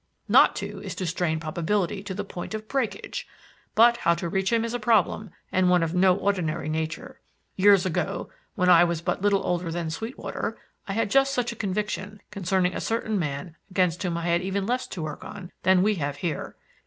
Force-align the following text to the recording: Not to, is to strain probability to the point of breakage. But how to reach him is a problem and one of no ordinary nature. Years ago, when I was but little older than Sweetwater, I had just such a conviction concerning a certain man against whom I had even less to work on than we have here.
Not 0.27 0.55
to, 0.55 0.81
is 0.81 0.95
to 0.95 1.05
strain 1.05 1.39
probability 1.39 2.01
to 2.01 2.15
the 2.15 2.23
point 2.23 2.55
of 2.55 2.67
breakage. 2.67 3.27
But 3.75 3.97
how 3.97 4.15
to 4.15 4.27
reach 4.29 4.51
him 4.51 4.65
is 4.65 4.73
a 4.73 4.79
problem 4.79 5.29
and 5.51 5.69
one 5.69 5.83
of 5.83 5.93
no 5.93 6.15
ordinary 6.15 6.69
nature. 6.69 7.19
Years 7.55 7.85
ago, 7.85 8.31
when 8.55 8.67
I 8.67 8.83
was 8.83 8.99
but 9.03 9.21
little 9.21 9.45
older 9.45 9.69
than 9.71 9.91
Sweetwater, 9.91 10.57
I 10.87 10.93
had 10.93 11.11
just 11.11 11.35
such 11.35 11.51
a 11.51 11.55
conviction 11.55 12.19
concerning 12.31 12.73
a 12.75 12.81
certain 12.81 13.19
man 13.19 13.55
against 13.69 14.01
whom 14.01 14.17
I 14.17 14.25
had 14.25 14.41
even 14.41 14.65
less 14.65 14.87
to 14.87 15.03
work 15.03 15.23
on 15.23 15.51
than 15.61 15.83
we 15.83 15.93
have 15.97 16.15
here. 16.17 16.55